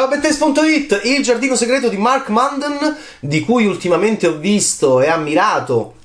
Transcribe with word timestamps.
Ciao 0.00 0.08
Bettes.it, 0.08 1.02
il 1.04 1.22
giardino 1.22 1.54
segreto 1.54 1.90
di 1.90 1.98
Mark 1.98 2.30
Munden, 2.30 2.96
di 3.20 3.42
cui 3.42 3.66
ultimamente 3.66 4.26
ho 4.26 4.38
visto 4.38 5.02
e 5.02 5.08
ammirato. 5.08 5.96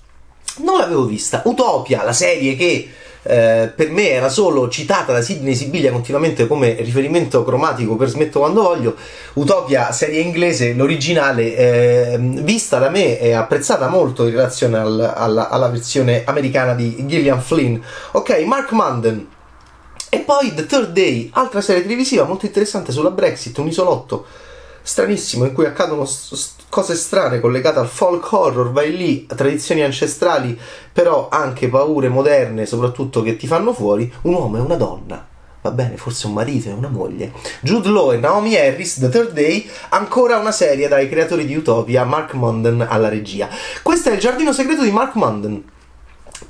Non 0.58 0.80
l'avevo 0.80 1.06
vista. 1.06 1.42
Utopia, 1.46 2.04
la 2.04 2.12
serie 2.12 2.58
che 2.58 2.90
eh, 3.24 3.72
per 3.74 3.92
me 3.92 4.10
era 4.10 4.28
solo 4.28 4.68
citata 4.68 5.14
da 5.14 5.22
Sidney 5.22 5.56
Sibilia 5.56 5.94
continuamente 5.94 6.46
come 6.46 6.74
riferimento 6.74 7.46
cromatico 7.46 7.96
per 7.96 8.10
Smetto 8.10 8.40
quando 8.40 8.64
voglio. 8.64 8.98
Utopia, 9.36 9.94
serie 9.94 10.20
inglese, 10.20 10.74
l'originale, 10.74 11.56
eh, 11.56 12.18
vista 12.20 12.80
da 12.80 12.90
me 12.90 13.18
e 13.18 13.32
apprezzata 13.32 13.88
molto 13.88 14.26
in 14.26 14.32
relazione 14.32 14.78
al, 14.78 15.14
alla, 15.16 15.48
alla 15.48 15.70
versione 15.70 16.24
americana 16.26 16.74
di 16.74 17.06
Gillian 17.08 17.42
Flynn. 17.42 17.80
Ok, 18.12 18.44
Mark 18.46 18.74
Munden 18.74 19.28
e 20.16 20.20
poi 20.20 20.54
The 20.54 20.66
Third 20.66 20.94
Day, 20.94 21.30
altra 21.34 21.60
serie 21.60 21.82
televisiva 21.82 22.24
molto 22.24 22.46
interessante 22.46 22.94
sulla 22.94 23.12
Brexit, 23.12 23.58
un 23.58 23.68
isolotto 23.68 24.26
stranissimo 24.82 25.44
in 25.44 25.52
cui 25.52 25.66
accadono 25.66 26.08
cose 26.70 26.96
strane 26.96 27.42
collegate 27.42 27.80
al 27.80 27.90
folk 27.90 28.32
horror, 28.32 28.72
vai 28.72 28.96
lì, 28.96 29.26
tradizioni 29.26 29.82
ancestrali, 29.82 30.58
però 30.94 31.28
anche 31.30 31.68
paure 31.68 32.08
moderne, 32.08 32.66
soprattutto 32.66 33.22
che 33.22 33.36
ti 33.36 33.46
fanno 33.46 33.74
fuori, 33.74 34.10
un 34.22 34.36
uomo 34.36 34.56
e 34.56 34.62
una 34.62 34.76
donna. 34.76 35.28
Va 35.62 35.72
bene, 35.72 35.98
forse 35.98 36.28
un 36.28 36.34
marito 36.34 36.70
e 36.70 36.72
una 36.74 36.88
moglie. 36.88 37.34
Jude 37.60 37.90
Law 37.90 38.14
e 38.14 38.18
Naomi 38.18 38.56
Harris, 38.56 39.00
The 39.00 39.10
Third 39.10 39.32
Day, 39.32 39.70
ancora 39.90 40.38
una 40.38 40.54
serie 40.54 40.88
dai 40.88 41.10
creatori 41.10 41.46
di 41.46 41.58
Utopia, 41.58 42.06
Mark 42.06 42.36
Munden 42.36 42.86
alla 42.88 43.10
regia. 43.10 43.50
Questo 43.84 44.10
è 44.10 44.14
il 44.14 44.20
giardino 44.20 44.54
segreto 44.54 44.84
di 44.84 44.92
Mark 44.92 45.16
Munden 45.16 45.74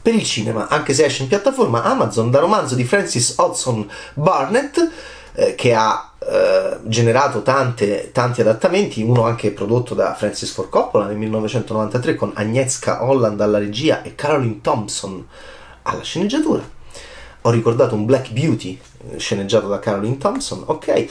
per 0.05 0.14
il 0.14 0.23
cinema, 0.23 0.68
anche 0.68 0.94
se 0.94 1.04
esce 1.04 1.23
in 1.23 1.27
piattaforma 1.27 1.82
Amazon 1.82 2.30
da 2.30 2.38
romanzo 2.38 2.76
di 2.76 2.84
Francis 2.84 3.34
Hodgson 3.38 3.90
Barnett, 4.13 4.88
eh, 5.34 5.55
che 5.55 5.74
ha 5.74 6.12
eh, 6.20 6.77
generato 6.84 7.41
tante, 7.41 8.12
tanti 8.12 8.41
adattamenti, 8.41 9.02
uno 9.02 9.24
anche 9.24 9.49
prodotto 9.49 9.96
da 9.96 10.13
Francis 10.13 10.52
Ford 10.52 10.70
Coppola 10.70 11.07
nel 11.07 11.18
1993 11.18 12.13
con 12.13 12.34
Agnieszka 12.35 13.04
Holland 13.04 13.41
alla 13.41 13.57
regia 13.57 14.04
e 14.04 14.13
Caroline 14.13 14.62
Thompson 14.62 15.26
alla 15.82 16.04
sceneggiatura. 16.04 16.62
Ho 17.41 17.49
ricordato 17.49 17.96
un 17.96 18.05
Black 18.05 18.29
Beauty 18.29 18.79
sceneggiato 19.18 19.68
da 19.68 19.79
Caroline 19.79 20.20
Thompson, 20.20 20.66
ok. 20.68 21.05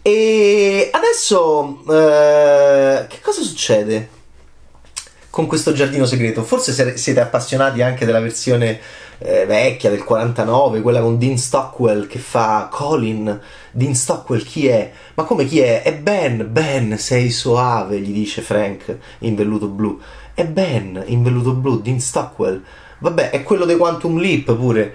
E 0.00 0.88
adesso 0.90 1.82
eh, 1.86 3.04
che 3.08 3.20
cosa 3.20 3.42
succede? 3.42 4.16
Con 5.38 5.46
questo 5.46 5.72
giardino 5.72 6.04
segreto. 6.04 6.42
Forse 6.42 6.96
siete 6.96 7.20
appassionati 7.20 7.80
anche 7.80 8.04
della 8.04 8.18
versione 8.18 8.80
eh, 9.18 9.46
vecchia 9.46 9.88
del 9.88 10.02
49, 10.02 10.80
quella 10.80 11.00
con 11.00 11.16
Dean 11.16 11.38
Stockwell 11.38 12.08
che 12.08 12.18
fa 12.18 12.68
Colin. 12.68 13.40
Dean 13.70 13.94
Stockwell 13.94 14.42
chi 14.42 14.66
è? 14.66 14.90
Ma 15.14 15.22
come 15.22 15.44
chi 15.44 15.60
è? 15.60 15.82
È 15.82 15.94
Ben, 15.94 16.48
Ben, 16.50 16.98
sei 16.98 17.30
soave, 17.30 18.00
gli 18.00 18.12
dice 18.12 18.42
Frank 18.42 18.96
in 19.20 19.36
velluto 19.36 19.68
blu. 19.68 20.00
È 20.34 20.44
Ben 20.44 21.04
in 21.06 21.22
velluto 21.22 21.52
blu, 21.52 21.80
Dean 21.80 22.00
Stockwell. 22.00 22.60
Vabbè, 22.98 23.30
è 23.30 23.44
quello 23.44 23.64
dei 23.64 23.76
Quantum 23.76 24.18
Leap 24.18 24.56
pure. 24.56 24.92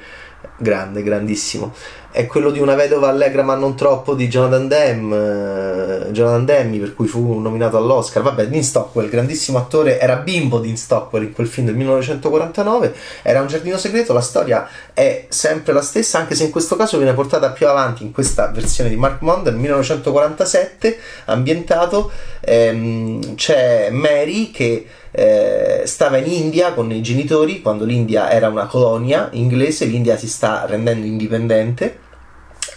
Grande, 0.58 1.04
grandissimo 1.04 1.74
è 2.14 2.28
quello 2.28 2.52
di 2.52 2.60
una 2.60 2.76
vedova 2.76 3.10
allegra 3.10 3.42
ma 3.42 3.56
non 3.56 3.76
troppo 3.76 4.14
di 4.14 4.28
Jonathan 4.28 4.68
Demme, 4.68 5.16
eh, 5.16 6.12
Jonathan 6.12 6.46
Demme 6.46 6.78
per 6.78 6.94
cui 6.94 7.08
fu 7.08 7.40
nominato 7.40 7.76
all'Oscar. 7.76 8.22
Vabbè, 8.22 8.48
Dean 8.48 8.62
Stockwell, 8.62 9.10
grandissimo 9.10 9.58
attore, 9.58 10.00
era 10.00 10.18
bimbo 10.18 10.60
Dean 10.60 10.78
Stockwell 10.78 11.24
in 11.24 11.34
quel 11.34 11.48
film 11.48 11.66
del 11.66 11.76
1949, 11.76 12.94
era 13.24 13.42
un 13.42 13.48
giardino 13.48 13.78
segreto, 13.78 14.14
la 14.14 14.22
storia 14.22 14.70
è 14.94 15.26
sempre 15.30 15.74
la 15.74 15.82
stessa, 15.82 16.20
anche 16.20 16.36
se 16.36 16.44
in 16.44 16.52
questo 16.52 16.76
caso 16.76 16.98
viene 16.98 17.14
portata 17.14 17.50
più 17.50 17.68
avanti 17.68 18.04
in 18.04 18.12
questa 18.12 18.50
versione 18.50 18.92
di 18.92 18.96
Mark 18.96 19.22
Mond 19.22 19.46
del 19.46 19.56
1947, 19.56 21.00
ambientato, 21.26 22.12
ehm, 22.42 23.34
c'è 23.34 23.90
Mary 23.90 24.52
che 24.52 24.86
eh, 25.16 25.84
stava 25.86 26.18
in 26.18 26.32
India 26.32 26.74
con 26.74 26.92
i 26.92 27.02
genitori 27.04 27.62
quando 27.62 27.86
l'India 27.86 28.32
era 28.32 28.48
una 28.48 28.66
colonia 28.66 29.30
inglese, 29.34 29.86
l'India 29.86 30.18
si 30.18 30.28
sta 30.28 30.66
rendendo 30.66 31.06
indipendente 31.06 32.00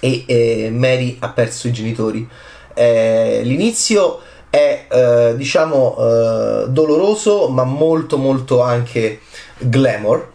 e 0.00 0.24
eh, 0.26 0.70
Mary 0.70 1.16
ha 1.20 1.30
perso 1.30 1.68
i 1.68 1.72
genitori. 1.72 2.28
Eh, 2.74 3.40
l'inizio 3.42 4.20
è 4.50 4.86
eh, 4.88 5.34
diciamo 5.34 5.96
eh, 5.98 6.64
doloroso 6.68 7.48
ma 7.48 7.64
molto 7.64 8.18
molto 8.18 8.60
anche 8.60 9.20
glamour. 9.58 10.34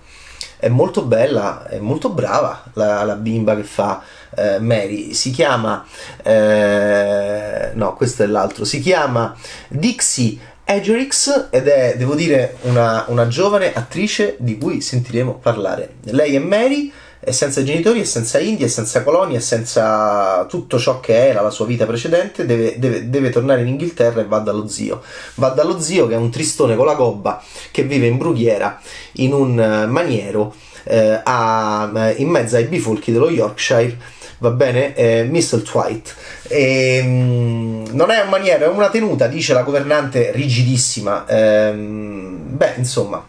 È 0.58 0.70
molto 0.70 1.02
bella 1.02 1.68
è 1.68 1.80
molto 1.80 2.10
brava 2.10 2.64
la, 2.74 3.04
la 3.04 3.16
bimba 3.16 3.56
che 3.56 3.64
fa 3.64 4.02
eh, 4.36 4.60
Mary. 4.60 5.14
Si 5.14 5.32
chiama 5.32 5.86
eh, 6.24 7.72
no 7.74 7.94
questo 7.96 8.24
è 8.24 8.28
l'altro. 8.28 8.66
Si 8.66 8.80
chiama 8.80 9.36
Dixie 9.68 10.50
Edgerix 10.74 11.48
ed 11.50 11.68
è 11.68 11.96
devo 11.98 12.16
dire 12.16 12.58
una, 12.62 13.06
una 13.08 13.28
giovane 13.28 13.74
attrice 13.74 14.36
di 14.40 14.58
cui 14.58 14.82
sentiremo 14.82 15.36
parlare 15.36 15.96
lei 16.06 16.36
è 16.36 16.40
Mary 16.40 16.92
è 17.24 17.30
senza 17.30 17.62
genitori, 17.62 18.02
è 18.02 18.04
senza 18.04 18.40
India, 18.40 18.66
è 18.66 18.70
senza 18.70 19.04
colonia, 19.04 19.38
è 19.38 19.42
senza 19.42 20.44
tutto 20.50 20.80
ciò 20.80 21.00
che 21.00 21.28
era 21.28 21.42
la 21.42 21.52
sua 21.52 21.68
vita 21.68 21.86
precedente, 21.86 22.48
deve, 22.48 22.80
deve, 22.80 23.12
deve, 23.12 23.30
tornare 23.30 23.62
in 23.62 23.68
Inghilterra 23.68 24.22
e 24.22 24.26
va 24.26 24.40
dallo 24.40 24.68
zio. 24.68 25.04
Va 25.36 25.50
dallo 25.50 25.80
zio 25.80 26.08
che 26.08 26.16
è 26.16 26.18
un 26.18 26.32
tristone 26.32 26.76
con 26.76 26.88
la 26.88 26.96
gobba 26.96 27.40
che 27.70 27.84
vive 27.84 28.08
in 28.08 28.18
brughiera 28.18 28.82
in 29.14 29.34
un 29.34 29.60
eh, 29.60 29.86
maniero 29.86 30.56
eh, 30.84 31.22
a, 31.24 32.12
in 32.16 32.28
mezzo 32.28 32.56
ai 32.56 32.66
bifolchi 32.66 33.12
dello 33.12 33.30
Yorkshire 33.30 33.96
va 34.42 34.50
bene? 34.50 34.94
Eh, 34.96 35.24
Mistletoe. 35.24 36.02
Ehm, 36.48 37.86
non 37.92 38.10
è 38.10 38.22
un 38.22 38.30
maniero, 38.30 38.66
è 38.66 38.68
una 38.68 38.90
tenuta, 38.90 39.28
dice 39.28 39.54
la 39.54 39.62
governante 39.62 40.32
rigidissima. 40.32 41.26
Ehm, 41.28 42.40
beh, 42.58 42.74
insomma, 42.78 43.24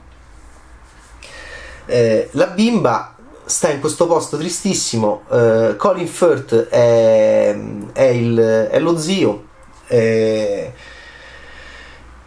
eh, 1.87 2.29
la 2.33 2.47
bimba 2.47 3.15
sta 3.45 3.71
in 3.71 3.81
questo 3.81 4.07
posto 4.07 4.39
tristissimo. 4.39 5.25
Uh, 5.29 5.77
Colin 5.77 6.07
Firth 6.07 6.69
è, 6.69 7.55
è, 7.93 8.05
il, 8.05 8.69
è 8.71 8.79
lo 8.79 8.97
zio. 8.99 9.45
È, 9.87 10.73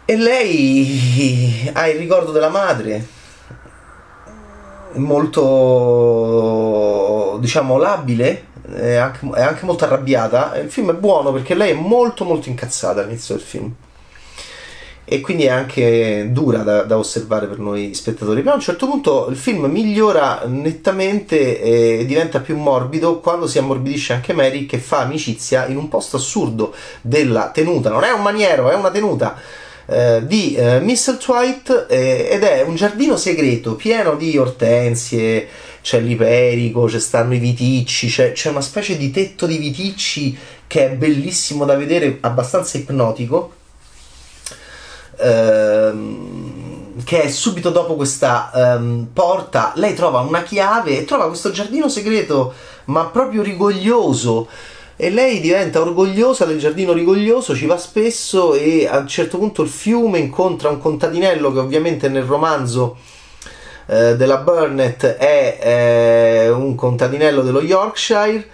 e 0.08 0.16
lei 0.16 1.68
ha 1.72 1.88
il 1.88 1.98
ricordo 1.98 2.30
della 2.30 2.50
madre, 2.50 3.04
molto 4.92 5.46
diciamo 7.40 7.76
labile, 7.76 8.44
è 8.74 8.94
anche, 8.94 9.28
è 9.34 9.42
anche 9.42 9.64
molto 9.64 9.84
arrabbiata. 9.84 10.58
Il 10.58 10.70
film 10.70 10.90
è 10.90 10.94
buono 10.94 11.32
perché 11.32 11.54
lei 11.54 11.70
è 11.70 11.74
molto 11.74 12.24
molto 12.24 12.48
incazzata 12.48 13.00
all'inizio 13.00 13.34
del 13.34 13.44
film 13.44 13.74
e 15.08 15.20
quindi 15.20 15.44
è 15.44 15.50
anche 15.50 16.30
dura 16.32 16.64
da, 16.64 16.82
da, 16.82 16.98
osservare 16.98 17.46
per 17.46 17.60
noi 17.60 17.94
spettatori. 17.94 18.40
Però 18.40 18.52
a 18.52 18.56
un 18.56 18.60
certo 18.60 18.88
punto 18.88 19.28
il 19.28 19.36
film 19.36 19.66
migliora 19.66 20.42
nettamente 20.46 21.60
e 21.62 22.04
diventa 22.04 22.40
più 22.40 22.56
morbido 22.56 23.20
quando 23.20 23.46
si 23.46 23.58
ammorbidisce 23.58 24.14
anche 24.14 24.32
Mary 24.32 24.66
che 24.66 24.78
fa 24.78 25.02
amicizia 25.02 25.66
in 25.66 25.76
un 25.76 25.86
posto 25.86 26.16
assurdo 26.16 26.74
della 27.02 27.50
tenuta. 27.50 27.88
Non 27.88 28.02
è 28.02 28.10
un 28.10 28.22
maniero, 28.22 28.68
è 28.68 28.74
una 28.74 28.90
tenuta. 28.90 29.38
Eh, 29.88 30.26
di 30.26 30.56
eh, 30.56 30.80
Mistletoe 30.80 31.62
eh, 31.88 32.28
ed 32.32 32.42
è 32.42 32.62
un 32.62 32.74
giardino 32.74 33.16
segreto 33.16 33.76
pieno 33.76 34.16
di 34.16 34.36
ortensie, 34.36 35.48
c'è 35.80 36.00
l'iperico, 36.00 36.88
ci 36.88 36.98
stanno 36.98 37.34
i 37.34 37.38
viticci, 37.38 38.08
c'è, 38.08 38.32
c'è 38.32 38.50
una 38.50 38.60
specie 38.60 38.96
di 38.96 39.12
tetto 39.12 39.46
di 39.46 39.58
viticci 39.58 40.36
che 40.66 40.86
è 40.86 40.90
bellissimo 40.90 41.64
da 41.64 41.76
vedere, 41.76 42.18
abbastanza 42.20 42.78
ipnotico 42.78 43.52
ehm, 45.18 47.02
che 47.04 47.22
è 47.22 47.28
subito 47.28 47.70
dopo 47.70 47.94
questa 47.94 48.50
ehm, 48.54 49.08
porta, 49.12 49.72
lei 49.76 49.94
trova 49.94 50.20
una 50.20 50.42
chiave 50.42 50.98
e 50.98 51.04
trova 51.04 51.28
questo 51.28 51.50
giardino 51.50 51.88
segreto, 51.88 52.52
ma 52.86 53.06
proprio 53.06 53.42
rigoglioso. 53.42 54.48
E 54.98 55.10
lei 55.10 55.40
diventa 55.40 55.82
orgogliosa 55.82 56.46
del 56.46 56.58
giardino 56.58 56.94
rigoglioso, 56.94 57.54
ci 57.54 57.66
va 57.66 57.76
spesso 57.76 58.54
e 58.54 58.86
a 58.86 58.96
un 58.96 59.06
certo 59.06 59.36
punto 59.36 59.60
il 59.60 59.68
fiume 59.68 60.18
incontra 60.18 60.70
un 60.70 60.78
contadinello 60.78 61.52
che 61.52 61.58
ovviamente 61.58 62.08
nel 62.08 62.22
romanzo 62.22 62.96
eh, 63.88 64.16
della 64.16 64.38
Burnett 64.38 65.04
è 65.04 65.58
eh, 66.46 66.48
un 66.48 66.74
contadinello 66.74 67.42
dello 67.42 67.60
Yorkshire 67.60 68.48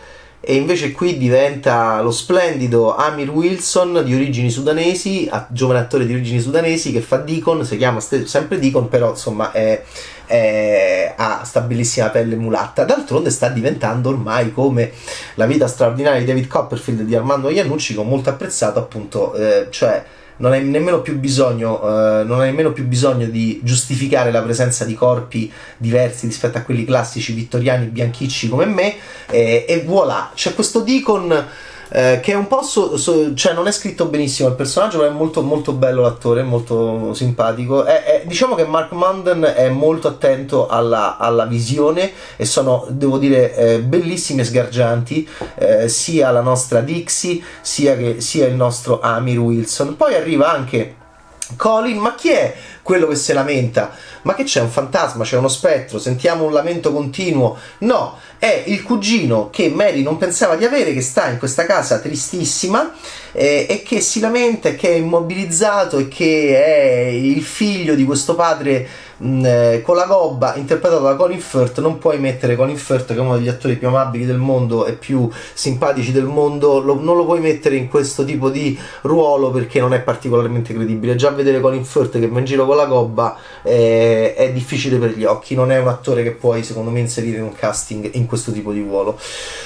e 0.45 0.57
invece 0.57 0.91
qui 0.91 1.19
diventa 1.19 2.01
lo 2.03 2.11
splendido 2.11 2.97
Amir 2.97 3.31
Wilson 3.31 4.03
di 4.05 4.13
origini 4.13 4.51
sudanesi, 4.51 5.31
giovane 5.51 5.79
attore 5.79 6.05
di 6.05 6.13
origini 6.13 6.41
sudanesi 6.41 6.91
che 6.91 7.01
fa 7.01 7.19
Deacon, 7.19 7.65
si 7.65 7.77
chiama 7.77 8.01
sempre 8.01 8.59
Deacon, 8.59 8.89
però 8.89 9.11
insomma 9.11 9.53
è, 9.53 9.81
è, 10.27 11.15
ha 11.17 11.45
sta 11.45 11.61
bellissima 11.61 12.09
pelle 12.09 12.35
mulatta. 12.35 12.83
D'altronde 12.83 13.31
sta 13.31 13.51
diventando 13.51 14.09
ormai 14.09 14.53
come 14.53 14.91
la 15.35 15.47
vita 15.47 15.69
straordinaria 15.69 16.19
di 16.19 16.27
David 16.27 16.49
Copperfield 16.49 17.03
di 17.03 17.15
Armando 17.15 17.49
Iannucci, 17.49 17.95
che 17.95 18.01
ho 18.01 18.05
molto 18.05 18.31
apprezzato 18.31 18.81
appunto, 18.81 19.35
eh, 19.35 19.69
cioè 19.71 20.05
non 20.39 20.53
hai 20.53 20.65
nemmeno 20.65 21.01
più 21.01 21.19
bisogno, 21.19 21.81
uh, 21.83 22.27
non 22.27 22.41
hai 22.41 22.47
nemmeno 22.47 22.73
più 22.73 22.85
bisogno 22.85 23.27
di 23.27 23.61
giustificare 23.63 24.31
la 24.31 24.43
presenza 24.43 24.85
di 24.85 24.95
corpi 24.95 25.51
diversi 25.77 26.27
rispetto 26.27 26.59
a 26.59 26.63
quelli 26.63 26.85
classici 26.85 27.33
vittoriani 27.33 27.87
bianchicci 27.87 28.49
come 28.49 28.67
me 28.67 28.95
e, 29.31 29.65
e 29.69 29.83
voilà, 29.85 30.31
c'è 30.35 30.55
questo 30.55 30.81
Deacon 30.81 31.47
eh, 31.95 32.21
che 32.23 32.33
è 32.33 32.35
un 32.35 32.47
po' 32.47 32.63
so, 32.63 32.97
so, 32.97 33.35
cioè 33.35 33.53
non 33.53 33.67
è 33.67 33.73
scritto 33.73 34.07
benissimo 34.07 34.49
il 34.49 34.55
personaggio, 34.55 34.99
ma 34.99 35.07
è 35.07 35.11
molto, 35.11 35.43
molto 35.43 35.73
bello 35.73 36.01
l'attore, 36.01 36.43
molto 36.43 37.13
simpatico. 37.13 37.85
È, 37.85 38.03
è, 38.05 38.23
diciamo 38.25 38.55
che 38.55 38.65
Mark 38.65 38.93
Munden 38.93 39.43
è 39.43 39.69
molto 39.69 40.09
attento 40.09 40.69
alla, 40.69 41.19
alla 41.19 41.45
visione 41.45 42.11
e 42.37 42.47
sono, 42.47 42.87
devo 42.89 43.19
dire, 43.19 43.55
eh, 43.55 43.81
bellissime 43.81 44.41
e 44.41 44.45
sgargianti, 44.47 45.29
eh, 45.57 45.89
sia 45.89 46.31
la 46.31 46.41
nostra 46.41 46.81
Dixie 46.81 47.43
sia, 47.61 47.95
che, 47.95 48.23
sia 48.23 48.47
il 48.47 48.55
nostro 48.55 49.01
Amir 49.01 49.39
Wilson. 49.39 49.95
Poi 49.95 50.15
arriva 50.15 50.51
anche 50.51 50.97
Colin, 51.57 51.99
ma 51.99 52.15
chi 52.15 52.31
è 52.31 52.55
quello 52.83 53.07
che 53.07 53.17
si 53.17 53.33
lamenta? 53.33 53.91
Ma 54.23 54.35
che 54.35 54.45
c'è 54.45 54.61
un 54.61 54.69
fantasma, 54.69 55.25
c'è 55.25 55.37
uno 55.37 55.49
spettro, 55.49 55.99
sentiamo 55.99 56.45
un 56.45 56.53
lamento 56.53 56.93
continuo? 56.93 57.57
No, 57.79 58.19
è 58.39 58.65
il 58.67 58.83
cugino 58.83 59.51
che 59.51 59.69
Mary 59.69 60.03
non 60.03 60.17
pensava 60.17 60.57
di 60.57 60.65
avere, 60.65 60.93
che 60.93 61.01
sta 61.01 61.29
in 61.29 61.39
questa 61.39 61.65
casa 61.65 61.99
tristissima 61.99 62.93
eh, 63.33 63.67
e 63.69 63.83
che 63.83 64.01
si 64.01 64.21
lamenta, 64.21 64.75
che 64.75 64.89
è 64.89 64.95
immobilizzato 64.95 65.99
e 65.99 66.09
che 66.09 66.65
è 66.65 67.07
il 67.07 67.43
figlio 67.43 67.95
di 67.95 68.05
questo 68.05 68.35
padre 68.35 68.87
mh, 69.17 69.45
eh, 69.45 69.83
con 69.85 69.97
la 69.97 70.07
gobba 70.07 70.57
interpretato 70.57 71.03
da 71.03 71.15
Colin 71.15 71.41
Firth. 71.41 71.81
Non 71.81 71.99
puoi 71.99 72.19
mettere 72.19 72.57
Colin 72.57 72.77
Firth, 72.77 73.07
che 73.07 73.15
è 73.15 73.21
uno 73.21 73.37
degli 73.37 73.49
attori 73.49 73.77
più 73.77 73.89
amabili 73.89 74.27
del 74.27 74.39
mondo 74.39 74.87
e 74.87 74.95
più 74.95 75.29
simpatici 75.55 76.11
del 76.11 76.25
mondo, 76.25 76.81
lo, 76.81 77.01
non 77.01 77.17
lo 77.17 77.25
puoi 77.25 77.41
mettere 77.41 77.77
in 77.77 77.89
questo 77.89 78.25
tipo 78.25 78.51
di 78.51 78.79
ruolo 79.03 79.51
perché 79.51 79.81
non 79.81 79.95
è 79.95 80.01
particolarmente 80.01 80.75
credibile. 80.75 81.15
Già 81.15 81.31
vedere 81.31 81.61
Colin 81.61 81.85
Firth 81.85 82.19
che 82.19 82.29
va 82.29 82.41
in 82.41 82.45
giro 82.45 82.67
con 82.67 82.72
la 82.75 82.87
gobba 82.87 83.37
eh, 83.63 84.35
è 84.35 84.53
difficile 84.53 84.97
per 84.99 85.11
gli 85.11 85.25
occhi, 85.25 85.55
non 85.55 85.71
è 85.71 85.79
un 85.79 85.89
attore 85.89 86.23
che 86.23 86.33
puoi 86.33 86.63
secondo 86.63 86.91
me 86.91 87.01
inserire 87.01 87.39
in 87.39 87.45
un 87.45 87.55
casting 87.55 88.11
in 88.15 88.27
questo 88.27 88.53
tipo 88.53 88.73
di 88.73 88.81
ruolo. 88.81 89.19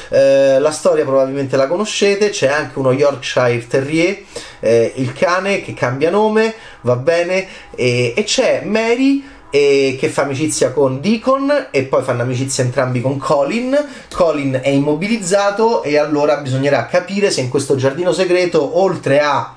Eh, 0.08 0.58
la 0.58 0.70
storia 0.70 1.04
probabilmente 1.04 1.56
la 1.56 1.66
conoscete, 1.66 2.30
c'è 2.30 2.48
anche 2.48 2.78
uno 2.78 2.92
Yorkshire 2.92 3.66
Terrier, 3.66 4.18
eh, 4.60 4.92
il 4.96 5.12
cane 5.12 5.62
che 5.62 5.74
cambia 5.74 6.10
nome, 6.10 6.54
va 6.82 6.96
bene, 6.96 7.46
e, 7.74 8.14
e 8.16 8.24
c'è 8.24 8.62
Mary 8.64 9.34
che 9.48 10.10
fa 10.12 10.22
amicizia 10.22 10.70
con 10.70 11.00
Deacon 11.00 11.68
e 11.70 11.84
poi 11.84 12.02
fanno 12.02 12.20
amicizia 12.20 12.62
entrambi 12.62 13.00
con 13.00 13.16
Colin. 13.16 13.74
Colin 14.12 14.60
è 14.62 14.68
immobilizzato 14.68 15.82
e 15.82 15.96
allora 15.96 16.36
bisognerà 16.38 16.84
capire 16.84 17.30
se 17.30 17.40
in 17.40 17.48
questo 17.48 17.74
giardino 17.74 18.12
segreto, 18.12 18.78
oltre 18.78 19.20
a 19.20 19.56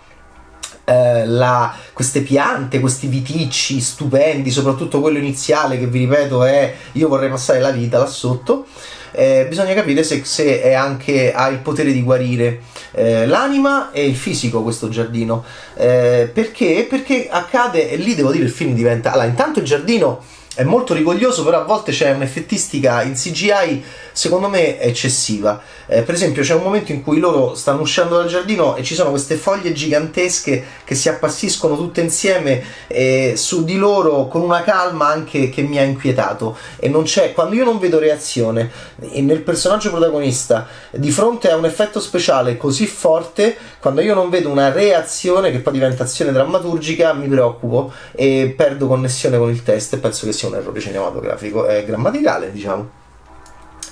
eh, 0.89 1.25
la, 1.25 1.73
queste 1.93 2.21
piante, 2.21 2.79
questi 2.79 3.07
viticci 3.07 3.79
stupendi, 3.79 4.49
soprattutto 4.49 5.01
quello 5.01 5.17
iniziale 5.17 5.77
che 5.77 5.87
vi 5.87 5.99
ripeto 5.99 6.43
è 6.43 6.73
io 6.93 7.07
vorrei 7.07 7.29
passare 7.29 7.59
la 7.59 7.71
vita 7.71 7.99
là 7.99 8.07
sotto 8.07 8.65
eh, 9.11 9.45
bisogna 9.47 9.73
capire 9.73 10.03
se, 10.03 10.23
se 10.23 10.73
anche, 10.73 11.33
ha 11.33 11.47
il 11.47 11.59
potere 11.59 11.91
di 11.91 12.03
guarire 12.03 12.61
eh, 12.91 13.25
l'anima 13.25 13.91
e 13.91 14.05
il 14.05 14.15
fisico 14.15 14.61
questo 14.61 14.89
giardino. 14.89 15.43
Eh, 15.75 16.29
perché? 16.31 16.85
Perché 16.89 17.27
accade, 17.29 17.89
e 17.89 17.95
lì 17.97 18.15
devo 18.15 18.31
dire 18.31 18.45
il 18.45 18.51
film 18.51 18.73
diventa... 18.73 19.11
Allora, 19.11 19.27
intanto 19.27 19.59
il 19.59 19.65
giardino 19.65 20.23
è 20.59 20.65
molto 20.65 20.93
rigoglioso, 20.93 21.45
però 21.45 21.61
a 21.61 21.63
volte 21.63 21.93
c'è 21.93 22.11
un'effettistica 22.11 23.01
in 23.03 23.13
CGI 23.13 23.81
secondo 24.11 24.49
me 24.49 24.77
eccessiva. 24.77 25.61
Eh, 25.87 26.01
per 26.01 26.15
esempio, 26.15 26.43
c'è 26.43 26.53
un 26.53 26.63
momento 26.63 26.91
in 26.91 27.01
cui 27.01 27.17
loro 27.19 27.55
stanno 27.55 27.79
uscendo 27.79 28.17
dal 28.17 28.27
giardino 28.27 28.75
e 28.75 28.83
ci 28.83 28.93
sono 28.93 29.11
queste 29.11 29.35
foglie 29.35 29.71
gigantesche 29.71 30.61
che 30.83 30.95
si 30.95 31.07
appassiscono 31.07 31.77
tutte 31.77 32.01
insieme 32.01 32.61
eh, 32.87 33.35
su 33.37 33.63
di 33.63 33.77
loro 33.77 34.27
con 34.27 34.41
una 34.41 34.61
calma 34.63 35.07
anche 35.07 35.47
che 35.47 35.61
mi 35.61 35.79
ha 35.79 35.83
inquietato. 35.83 36.57
E 36.75 36.89
non 36.89 37.03
c'è, 37.03 37.31
quando 37.31 37.55
io 37.55 37.63
non 37.63 37.79
vedo 37.79 37.97
reazione 37.97 38.69
nel 38.97 39.39
personaggio 39.39 39.91
protagonista 39.91 40.67
di 40.91 41.09
fronte 41.09 41.49
a 41.49 41.55
un 41.55 41.63
effetto 41.63 42.01
speciale 42.01 42.57
così 42.57 42.85
forte, 42.85 43.55
quando 43.79 44.01
io 44.01 44.13
non 44.13 44.29
vedo 44.29 44.49
una 44.49 44.73
reazione 44.73 45.51
che 45.51 45.59
poi 45.59 45.71
diventa 45.71 46.03
azione 46.03 46.33
drammaturgica, 46.33 47.13
mi 47.13 47.29
preoccupo 47.29 47.93
e 48.11 48.53
perdo 48.57 48.87
connessione 48.87 49.37
con 49.37 49.49
il 49.49 49.63
testo 49.63 49.95
e 49.95 49.99
penso 49.99 50.25
che 50.25 50.33
sia 50.33 50.48
un 50.49 50.55
errore 50.55 50.79
cinematografico 50.79 51.67
e 51.67 51.85
grammaticale, 51.85 52.51
diciamo 52.51 52.97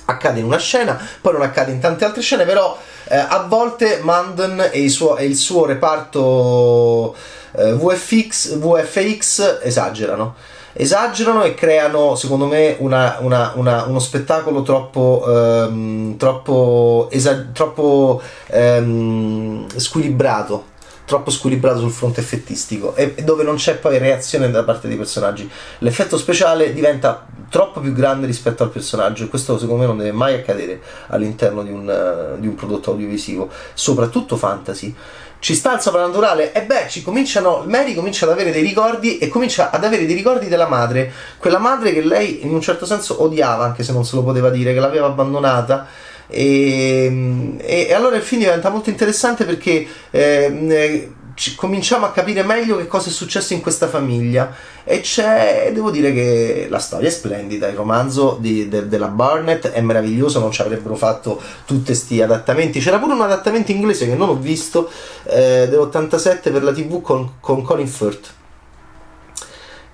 accade 0.08 0.40
in 0.40 0.46
una 0.46 0.58
scena, 0.58 0.98
poi 1.20 1.34
non 1.34 1.42
accade 1.42 1.70
in 1.70 1.80
tante 1.80 2.04
altre 2.04 2.22
scene, 2.22 2.44
però 2.44 2.76
eh, 3.08 3.16
a 3.16 3.44
volte 3.46 4.00
Manden 4.02 4.70
e, 4.72 4.88
suo, 4.88 5.16
e 5.16 5.26
il 5.26 5.36
suo 5.36 5.66
reparto 5.66 7.14
eh, 7.52 7.72
VFX, 7.72 8.56
VFX 8.56 9.60
esagerano. 9.62 10.34
Esagerano 10.72 11.42
e 11.42 11.54
creano, 11.54 12.14
secondo 12.14 12.46
me, 12.46 12.76
una, 12.78 13.18
una, 13.20 13.52
una, 13.56 13.84
uno 13.84 13.98
spettacolo 13.98 14.62
troppo, 14.62 15.24
ehm, 15.26 16.16
troppo, 16.16 17.08
esa- 17.10 17.46
troppo 17.52 18.22
ehm, 18.46 19.66
squilibrato 19.76 20.76
troppo 21.08 21.30
squilibrato 21.30 21.78
sul 21.78 21.90
fronte 21.90 22.20
effettistico 22.20 22.94
e 22.94 23.14
dove 23.24 23.42
non 23.42 23.56
c'è 23.56 23.76
poi 23.76 23.96
reazione 23.96 24.50
da 24.50 24.62
parte 24.62 24.88
dei 24.88 24.98
personaggi. 24.98 25.50
L'effetto 25.78 26.18
speciale 26.18 26.74
diventa 26.74 27.26
troppo 27.48 27.80
più 27.80 27.94
grande 27.94 28.26
rispetto 28.26 28.62
al 28.62 28.68
personaggio 28.68 29.24
e 29.24 29.28
questo 29.28 29.58
secondo 29.58 29.80
me 29.80 29.86
non 29.86 29.96
deve 29.96 30.12
mai 30.12 30.34
accadere 30.34 30.82
all'interno 31.06 31.62
di 31.62 31.70
un, 31.70 32.34
uh, 32.36 32.38
di 32.38 32.46
un 32.46 32.54
prodotto 32.54 32.90
audiovisivo, 32.90 33.48
soprattutto 33.72 34.36
fantasy. 34.36 34.94
Ci 35.38 35.54
sta 35.54 35.72
il 35.72 35.80
soprannaturale? 35.80 36.52
E 36.52 36.64
beh, 36.64 36.88
ci 36.90 37.02
cominciano, 37.02 37.64
Mary 37.66 37.94
comincia 37.94 38.26
ad 38.26 38.32
avere 38.32 38.52
dei 38.52 38.62
ricordi 38.62 39.16
e 39.16 39.28
comincia 39.28 39.70
ad 39.70 39.84
avere 39.84 40.04
dei 40.04 40.14
ricordi 40.14 40.48
della 40.48 40.66
madre, 40.68 41.10
quella 41.38 41.58
madre 41.58 41.92
che 41.94 42.02
lei 42.02 42.44
in 42.44 42.52
un 42.52 42.60
certo 42.60 42.84
senso 42.84 43.22
odiava, 43.22 43.64
anche 43.64 43.82
se 43.82 43.92
non 43.92 44.04
se 44.04 44.14
lo 44.14 44.22
poteva 44.22 44.50
dire, 44.50 44.74
che 44.74 44.80
l'aveva 44.80 45.06
abbandonata 45.06 45.86
e, 46.28 47.56
e, 47.58 47.92
allora 47.94 48.16
il 48.16 48.22
film 48.22 48.42
diventa 48.42 48.68
molto 48.68 48.90
interessante 48.90 49.44
perché 49.44 49.86
eh, 50.10 51.10
cominciamo 51.56 52.04
a 52.04 52.10
capire 52.10 52.42
meglio 52.42 52.76
che 52.76 52.86
cosa 52.86 53.08
è 53.08 53.12
successo 53.12 53.54
in 53.54 53.60
questa 53.60 53.88
famiglia. 53.88 54.52
E 54.84 55.00
c'è, 55.00 55.70
devo 55.72 55.90
dire 55.90 56.12
che 56.12 56.66
la 56.70 56.78
storia 56.78 57.08
è 57.08 57.10
splendida, 57.10 57.68
il 57.68 57.76
romanzo 57.76 58.38
di, 58.40 58.68
de, 58.68 58.88
della 58.88 59.08
Barnett 59.08 59.68
è 59.68 59.80
meraviglioso, 59.80 60.40
non 60.40 60.50
ci 60.50 60.62
avrebbero 60.62 60.96
fatto 60.96 61.40
tutti 61.66 61.86
questi 61.86 62.22
adattamenti, 62.22 62.80
c'era 62.80 62.98
pure 62.98 63.12
un 63.12 63.20
adattamento 63.20 63.70
inglese 63.70 64.06
che 64.06 64.14
non 64.14 64.30
ho 64.30 64.36
visto 64.36 64.90
eh, 65.24 65.66
dell'87 65.68 66.40
per 66.52 66.62
la 66.62 66.72
tv 66.72 67.02
con, 67.02 67.34
con 67.40 67.62
Colin 67.62 67.86
Firth 67.86 68.36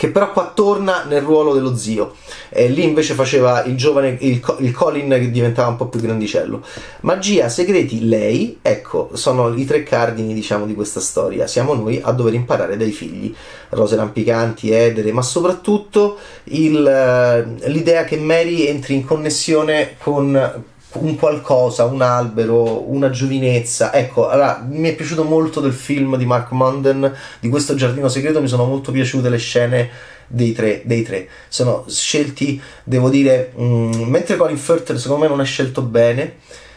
che 0.05 0.11
però 0.11 0.33
qua 0.33 0.53
torna 0.55 1.05
nel 1.05 1.23
ruolo 1.23 1.55
dello 1.55 1.77
zio. 1.77 2.15
E 2.51 2.69
lì 2.69 2.85
invece 2.85 3.15
faceva 3.15 3.65
il 3.65 3.75
giovane, 3.77 4.17
il, 4.21 4.43
il, 4.59 4.73
Colin 4.73 5.09
che 5.09 5.31
diventava 5.31 5.69
un 5.69 5.77
po' 5.77 5.87
più 5.89 6.01
grandicello. 6.01 6.63
Magia, 7.01 7.49
segreti, 7.49 8.07
lei, 8.07 8.59
ecco, 8.61 9.11
sono 9.15 9.55
i 9.55 9.65
tre 9.65 9.83
cardini, 9.83 10.35
diciamo, 10.35 10.67
di 10.67 10.75
questa 10.75 11.01
storia. 11.01 11.47
Siamo 11.47 11.73
noi 11.73 12.01
a 12.03 12.13
dover 12.13 12.35
imparare 12.35 12.77
dai 12.77 12.93
figli. 12.93 13.35
Rose 13.71 13.97
rampicanti, 13.97 14.71
Edere, 14.71 15.11
ma 15.11 15.23
soprattutto 15.23 16.19
il, 16.45 16.87
eh, 16.87 17.69
l'idea 17.69 18.05
che 18.05 18.19
Mary 18.19 18.67
entri 18.67 18.95
in 18.95 19.05
connessione 19.05 19.97
con 19.99 20.65
un 20.95 21.17
qualcosa, 21.17 21.85
un 21.85 22.03
albero, 22.03 22.91
una 22.91 23.11
giovinezza. 23.11 23.93
Ecco, 23.93 24.29
allora, 24.29 24.65
mi 24.69 24.89
è 24.89 24.95
piaciuto 24.95 25.25
molto 25.25 25.61
del 25.61 25.73
film 25.73 26.17
di 26.17 26.27
Mark 26.27 26.51
Munden, 26.53 27.15
di 27.41 27.49
questo 27.49 27.75
giardino 27.75 28.09
segreto, 28.09 28.41
mi 28.41 28.49
sono 28.49 28.65
molto 28.65 28.93
piaciute 28.93 29.29
le 29.29 29.39
scene 29.39 29.91
dei 30.27 30.53
tre, 30.53 30.83
dei 30.85 31.03
tre. 31.03 31.29
Sono 31.49 31.85
scelti, 31.89 32.61
devo 32.85 33.11
dire, 33.11 33.53
mh, 33.55 33.65
mm, 33.65 34.03
mentre 34.05 34.37
Colin 34.37 34.57
Firth 34.57 34.95
secondo 34.95 35.23
me 35.23 35.29
non 35.29 35.41
è 35.41 35.45
scelto 35.45 35.83
bene, 35.83 36.37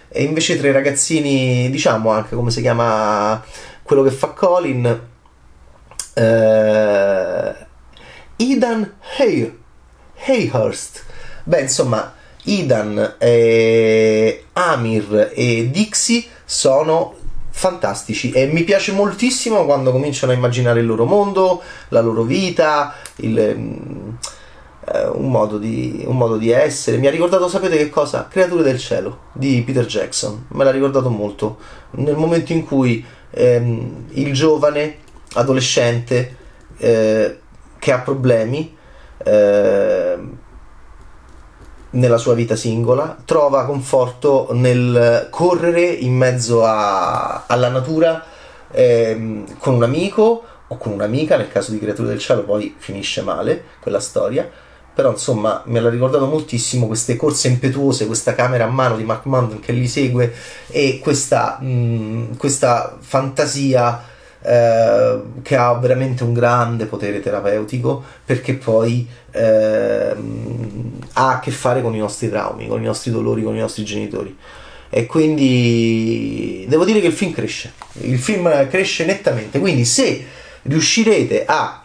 e 0.09 0.23
invece 0.23 0.57
tre 0.57 0.71
ragazzini, 0.71 1.69
diciamo 1.69 2.09
anche 2.11 2.35
come 2.35 2.51
si 2.51 2.61
chiama 2.61 3.43
quello 3.83 4.03
che 4.03 4.11
fa 4.11 4.27
Colin, 4.29 5.01
eh, 6.13 7.55
Idan 8.37 8.93
Hay, 9.17 9.57
Hayhurst. 10.25 11.03
Beh, 11.43 11.61
insomma, 11.61 12.13
Idan, 12.47 13.15
eh, 13.17 14.45
Amir 14.53 15.31
e 15.33 15.69
Dixie 15.69 16.25
sono 16.45 17.15
fantastici 17.49 18.31
e 18.31 18.45
mi 18.45 18.63
piace 18.63 18.91
moltissimo 18.91 19.65
quando 19.65 19.91
cominciano 19.91 20.31
a 20.31 20.35
immaginare 20.35 20.79
il 20.79 20.85
loro 20.85 21.05
mondo, 21.05 21.61
la 21.89 22.01
loro 22.01 22.21
vita, 22.21 22.93
il, 23.17 23.39
eh, 23.39 25.07
un, 25.07 25.29
modo 25.29 25.57
di, 25.57 26.03
un, 26.05 26.15
modo 26.15 26.37
di, 26.37 26.51
essere. 26.51 26.97
Mi 26.97 27.07
ha 27.07 27.11
ricordato, 27.11 27.47
sapete 27.49 27.77
che 27.77 27.89
cosa? 27.89 28.27
Creature 28.29 28.63
del 28.63 28.79
cielo 28.79 29.19
di 29.33 29.61
Peter 29.65 29.85
Jackson. 29.85 30.45
Me 30.49 30.63
l'ha 30.63 30.71
ricordato 30.71 31.09
molto. 31.09 31.57
Nel 31.91 32.15
momento 32.15 32.53
in 32.53 32.63
cui 32.63 33.03
ehm, 33.31 34.05
il 34.11 34.33
giovane 34.33 34.97
adolescente 35.33 36.35
eh, 36.77 37.39
che 37.79 37.91
ha 37.91 37.99
problemi 37.99 38.75
eh, 39.23 40.17
nella 41.91 42.17
sua 42.17 42.33
vita 42.33 42.55
singola, 42.55 43.15
trova 43.25 43.65
conforto 43.65 44.49
nel 44.51 45.27
correre 45.29 45.83
in 45.83 46.15
mezzo 46.15 46.63
a, 46.65 47.45
alla 47.47 47.69
natura 47.69 48.23
ehm, 48.71 49.57
con 49.57 49.75
un 49.75 49.83
amico 49.83 50.43
o 50.67 50.77
con 50.77 50.91
un'amica, 50.91 51.37
nel 51.37 51.49
caso 51.49 51.71
di 51.71 51.79
Creature 51.79 52.09
del 52.09 52.19
Cielo 52.19 52.43
poi 52.43 52.75
finisce 52.77 53.21
male 53.21 53.63
quella 53.79 53.99
storia, 53.99 54.49
però 54.93 55.11
insomma 55.11 55.61
me 55.65 55.79
l'ha 55.79 55.89
ricordato 55.89 56.25
moltissimo 56.25 56.87
queste 56.87 57.15
corse 57.15 57.47
impetuose, 57.47 58.07
questa 58.07 58.33
camera 58.33 58.65
a 58.65 58.69
mano 58.69 58.97
di 58.97 59.03
Mark 59.03 59.25
Mandon 59.25 59.59
che 59.59 59.71
li 59.71 59.87
segue 59.87 60.33
e 60.67 60.99
questa, 61.01 61.59
mh, 61.59 62.35
questa 62.37 62.97
fantasia 62.99 64.15
eh, 64.41 65.21
che 65.41 65.55
ha 65.55 65.73
veramente 65.75 66.23
un 66.23 66.33
grande 66.33 66.85
potere 66.85 67.19
terapeutico 67.19 68.03
perché 68.25 68.55
poi 68.55 69.07
eh, 69.31 70.15
ha 71.17 71.31
a 71.31 71.39
che 71.39 71.51
fare 71.51 71.81
con 71.81 71.95
i 71.95 71.99
nostri 71.99 72.29
traumi, 72.29 72.67
con 72.67 72.81
i 72.81 72.85
nostri 72.85 73.09
dolori, 73.11 73.41
con 73.41 73.55
i 73.55 73.59
nostri 73.59 73.83
genitori. 73.83 74.35
E 74.89 75.05
quindi 75.05 76.65
devo 76.67 76.85
dire 76.85 77.01
che 77.01 77.07
il 77.07 77.13
film 77.13 77.33
cresce, 77.33 77.73
il 78.01 78.19
film 78.19 78.69
cresce 78.69 79.03
nettamente. 79.05 79.59
Quindi 79.59 79.83
se 79.83 80.25
riuscirete 80.61 81.43
a 81.45 81.83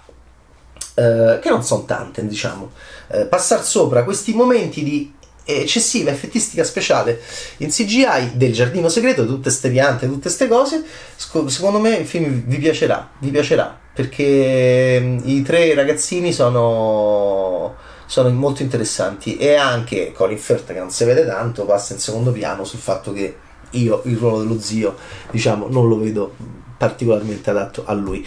eh, 0.95 1.39
che 1.41 1.49
non 1.49 1.65
sono 1.65 1.85
tante, 1.85 2.27
diciamo, 2.27 2.71
eh, 3.09 3.25
passare 3.25 3.63
sopra 3.63 4.05
questi 4.05 4.35
momenti 4.35 4.83
di 4.83 5.13
eccessiva 5.45 6.11
effettistica 6.11 6.63
speciale 6.63 7.21
in 7.59 7.71
CGI 7.71 8.33
del 8.35 8.53
giardino 8.53 8.89
segreto, 8.89 9.27
tutte 9.27 9.51
ste 9.51 9.71
piante, 9.71 10.07
tutte 10.07 10.21
queste 10.21 10.47
cose. 10.47 10.85
Secondo 11.17 11.81
me 11.81 11.97
il 11.97 12.07
film 12.07 12.43
vi 12.45 12.59
piacerà, 12.59 13.11
vi 13.19 13.31
piacerà 13.31 13.81
perché 13.95 14.99
mm, 15.01 15.19
i 15.25 15.43
tre 15.43 15.75
ragazzini 15.75 16.33
sono, 16.33 17.75
sono 18.13 18.29
molto 18.29 18.61
interessanti 18.61 19.39
e 19.39 19.55
anche 19.55 20.13
Colin 20.13 20.37
Firth 20.37 20.67
che 20.67 20.79
non 20.79 20.91
si 20.91 21.03
vede 21.05 21.25
tanto 21.25 21.65
passa 21.65 21.95
in 21.95 21.99
secondo 21.99 22.31
piano 22.31 22.63
sul 22.63 22.79
fatto 22.79 23.11
che 23.11 23.35
io 23.71 24.03
il 24.05 24.19
ruolo 24.19 24.41
dello 24.41 24.61
zio 24.61 24.97
diciamo 25.31 25.67
non 25.71 25.89
lo 25.89 25.99
vedo 25.99 26.35
particolarmente 26.77 27.49
adatto 27.49 27.85
a 27.87 27.95
lui 27.95 28.23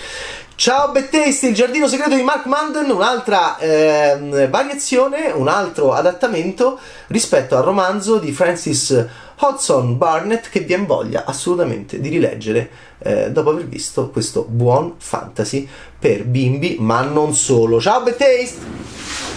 Ciao 0.56 0.90
Bettesti, 0.90 1.50
il 1.50 1.54
giardino 1.54 1.86
segreto 1.88 2.16
di 2.16 2.24
Mark 2.24 2.46
Manden, 2.46 2.90
un'altra 2.90 3.58
eh, 3.58 4.48
variazione, 4.50 5.30
un 5.32 5.50
altro 5.50 5.92
adattamento 5.92 6.80
rispetto 7.08 7.58
al 7.58 7.64
romanzo 7.64 8.18
di 8.18 8.32
Francis 8.32 9.06
Hodgson 9.38 9.98
Barnett 9.98 10.50
che 10.50 10.62
vi 10.62 10.74
invoglia 10.74 11.26
assolutamente 11.26 12.00
di 12.00 12.08
rileggere 12.08 12.70
eh, 13.00 13.32
dopo 13.32 13.50
aver 13.50 13.68
visto 13.68 14.10
questo 14.10 14.46
buon 14.50 14.96
fantasy 14.98 15.68
per 16.00 16.24
bimbi, 16.24 16.78
ma 16.80 17.02
non 17.02 17.36
solo. 17.36 17.82
Ciao 17.82 18.02
Bettaste! 18.02 19.35